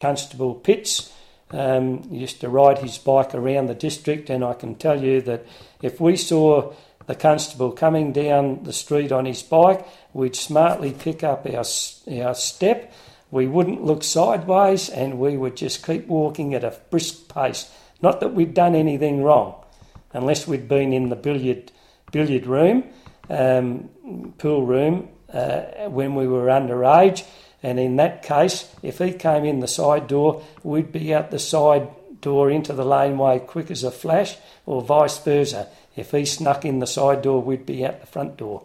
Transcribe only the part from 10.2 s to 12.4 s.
smartly pick up our, our